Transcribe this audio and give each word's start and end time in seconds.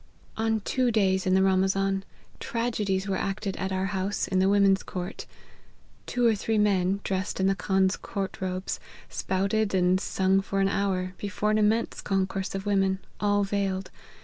"On 0.45 0.61
two 0.61 0.89
days 0.89 1.27
in 1.27 1.35
the 1.35 1.43
Ramazan, 1.43 2.03
t^$edies 2.39 3.05
were 3.07 3.15
acted 3.19 3.55
at 3.57 3.71
our 3.71 3.85
house, 3.93 4.27
in 4.27 4.39
the 4.39 4.49
women's 4.49 4.81
ccrirt. 4.81 5.27
Two 6.07 6.25
or 6.25 6.33
three 6.33 6.57
men, 6.57 7.01
dressed 7.03 7.39
in 7.39 7.45
the 7.45 7.53
Khan's 7.53 7.97
co'\rt 7.97 8.41
robes, 8.41 8.79
spouted 9.09 9.69
^nd 9.69 9.99
sung 9.99 10.41
for 10.41 10.59
an 10.59 10.69
hour, 10.69 11.13
before 11.19 11.51
an 11.51 11.59
immense 11.59 12.01
concourse 12.01 12.55
of 12.55 12.65
women, 12.65 12.97
all 13.19 13.43
veiled. 13.43 13.91